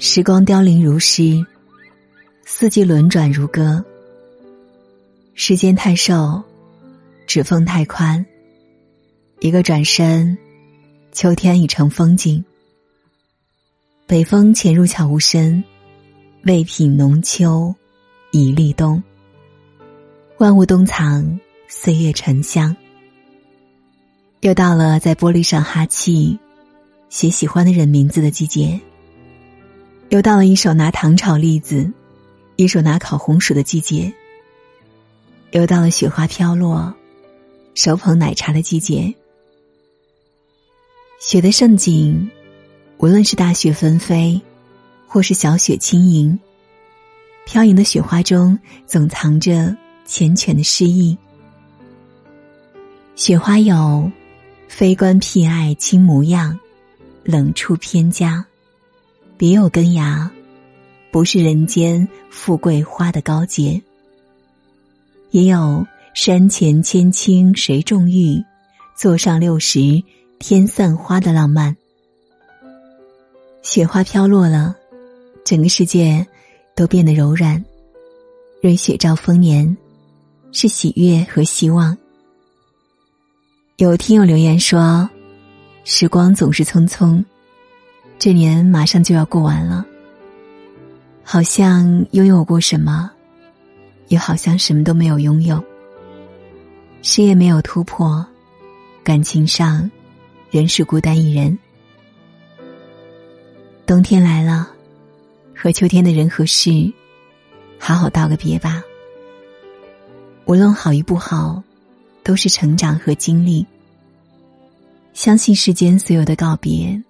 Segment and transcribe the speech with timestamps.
[0.00, 1.44] 时光凋零如诗，
[2.44, 3.84] 四季轮转如歌。
[5.34, 6.40] 时间太瘦，
[7.26, 8.24] 指缝太宽。
[9.40, 10.38] 一个转身，
[11.10, 12.44] 秋天已成风景。
[14.06, 15.64] 北风潜入悄无声，
[16.44, 17.74] 未品浓秋
[18.30, 19.02] 已立冬。
[20.38, 22.76] 万物冬藏，岁月沉香。
[24.42, 26.38] 又到了在玻璃上哈气，
[27.08, 28.80] 写喜欢的人名字的季节。
[30.10, 31.92] 又到了一手拿糖炒栗子，
[32.56, 34.12] 一手拿烤红薯的季节。
[35.50, 36.94] 又到了雪花飘落，
[37.74, 39.14] 手捧奶茶的季节。
[41.20, 42.30] 雪的盛景，
[42.98, 44.40] 无论是大雪纷飞，
[45.06, 46.38] 或是小雪轻盈，
[47.44, 51.18] 飘盈的雪花中总藏着缱绻的诗意。
[53.14, 54.10] 雪花有，
[54.68, 56.58] 非关僻爱亲模样，
[57.24, 58.46] 冷处偏家。
[59.38, 60.28] 别有根芽，
[61.12, 63.80] 不是人间富贵花的高洁。
[65.30, 68.42] 也有山前千顷谁种玉，
[68.96, 70.02] 座上六十
[70.40, 71.76] 天散花的浪漫。
[73.62, 74.74] 雪花飘落了，
[75.44, 76.26] 整个世界
[76.74, 77.64] 都变得柔软。
[78.60, 79.76] 瑞雪兆丰年，
[80.50, 81.96] 是喜悦和希望。
[83.76, 85.08] 有听友留言说
[85.84, 87.24] ：“时光总是匆匆。”
[88.18, 89.86] 这年马上就要过完了，
[91.22, 93.08] 好像拥有过什么，
[94.08, 95.62] 又好像什么都没有拥有。
[97.00, 98.26] 事业没有突破，
[99.04, 99.88] 感情上
[100.50, 101.56] 仍是孤单一人。
[103.86, 104.68] 冬天来了，
[105.54, 106.92] 和秋天的人和事，
[107.78, 108.82] 好好道个别吧。
[110.44, 111.62] 无论好与不好，
[112.24, 113.64] 都是成长和经历。
[115.14, 117.00] 相信世间所有的告别。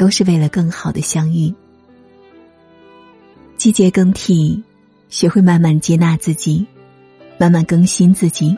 [0.00, 1.52] 都是为了更好的相遇。
[3.58, 4.64] 季节更替，
[5.10, 6.66] 学会慢慢接纳自己，
[7.36, 8.56] 慢慢更新自己。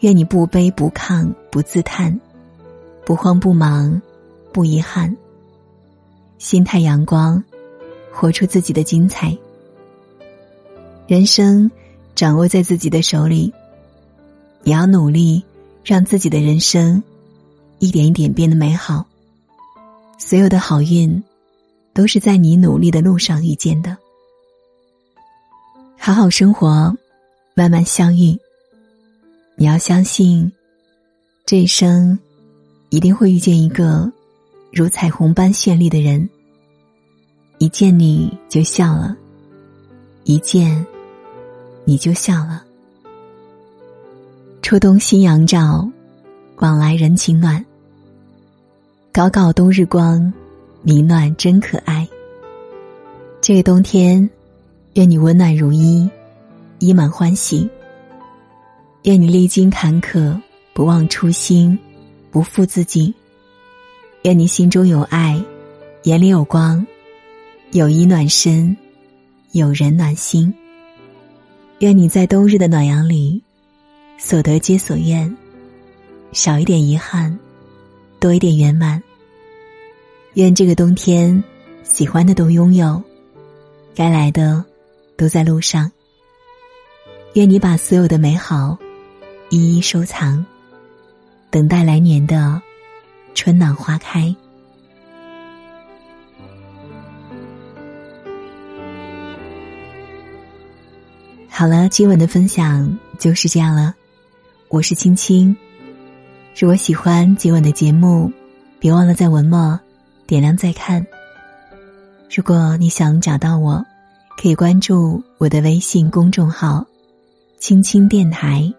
[0.00, 2.18] 愿你不卑不亢不自叹，
[3.04, 4.00] 不慌不忙，
[4.50, 5.14] 不遗憾。
[6.38, 7.44] 心态阳光，
[8.10, 9.36] 活出自己的精彩。
[11.06, 11.70] 人生
[12.14, 13.52] 掌握在自己的手里，
[14.64, 15.44] 也要努力
[15.84, 17.02] 让自己的人生
[17.78, 19.04] 一点一点变得美好。
[20.18, 21.22] 所有的好运，
[21.94, 23.96] 都是在你努力的路上遇见的。
[25.96, 26.94] 好好生活，
[27.54, 28.38] 慢慢相遇。
[29.56, 30.50] 你要相信，
[31.46, 32.18] 这一生
[32.90, 34.10] 一定会遇见一个
[34.72, 36.28] 如彩虹般绚丽的人。
[37.58, 39.16] 一见你就笑了，
[40.24, 40.84] 一见
[41.84, 42.64] 你就笑了。
[44.62, 45.88] 初冬新阳照，
[46.56, 47.64] 往来人情暖。
[49.18, 50.32] 搞搞冬日光，
[50.80, 52.06] 明暖真可爱。
[53.40, 54.30] 这个冬天，
[54.94, 56.08] 愿你温暖如一，
[56.78, 57.68] 衣满欢喜。
[59.02, 60.40] 愿你历经坎坷，
[60.72, 61.76] 不忘初心，
[62.30, 63.12] 不负自己。
[64.22, 65.42] 愿你心中有爱，
[66.04, 66.86] 眼里有光，
[67.72, 68.76] 有衣暖身，
[69.50, 70.54] 有人暖心。
[71.80, 73.42] 愿你在冬日的暖阳里，
[74.16, 75.36] 所得皆所愿，
[76.30, 77.36] 少一点遗憾，
[78.20, 79.02] 多一点圆满。
[80.38, 81.42] 愿这个冬天，
[81.82, 83.02] 喜欢的都拥有，
[83.92, 84.64] 该来的
[85.16, 85.90] 都在路上。
[87.32, 88.78] 愿你把所有的美好
[89.50, 90.46] 一一收藏，
[91.50, 92.62] 等待来年的
[93.34, 94.32] 春暖花开。
[101.48, 103.92] 好了，今晚的分享就是这样了。
[104.68, 105.56] 我是青青，
[106.56, 108.30] 如果喜欢今晚的节目，
[108.78, 109.80] 别忘了在文末。
[110.28, 111.06] 点亮再看。
[112.30, 113.82] 如果你想找到我，
[114.36, 116.84] 可以关注我的微信公众号
[117.58, 118.70] “青青电台”，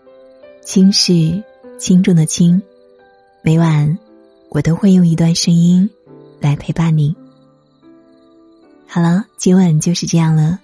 [0.64, 1.44] 轻是
[1.80, 2.62] 轻重的轻。
[3.42, 3.98] 每晚
[4.50, 5.90] 我都会用一段声音
[6.40, 7.16] 来陪伴你。
[8.86, 10.60] 好了，今晚就是这样了。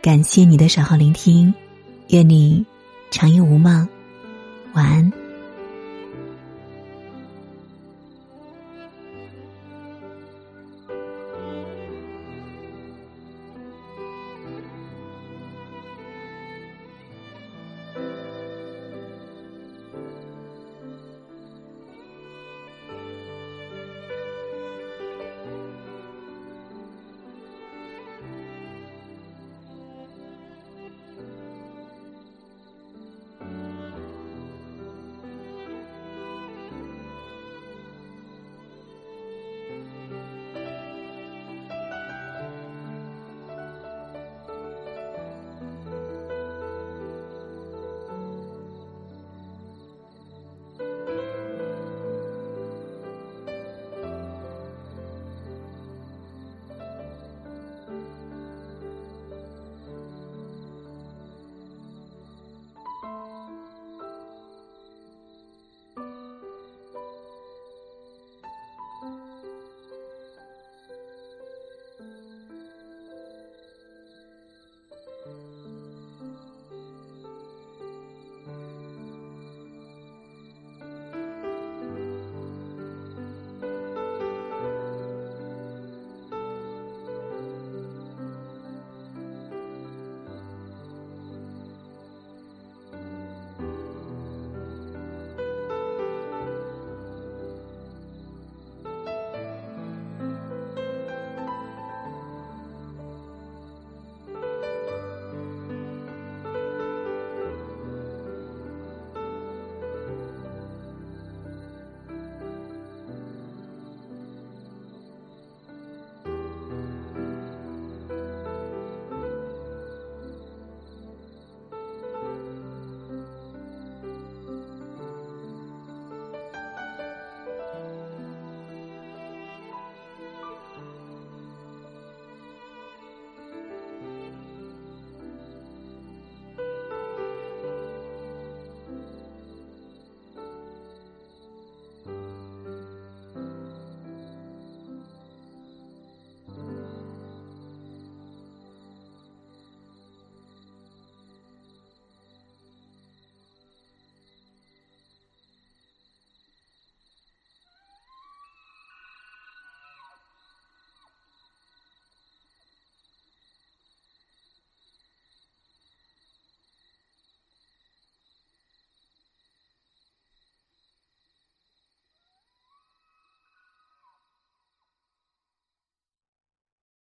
[0.00, 1.52] 感谢你的守候聆听，
[2.10, 2.64] 愿你
[3.10, 3.88] 长夜无梦，
[4.74, 5.23] 晚安。